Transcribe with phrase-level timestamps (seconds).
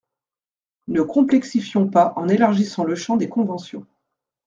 [0.87, 3.85] Ne complexifions pas en élargissant le champ des conventions.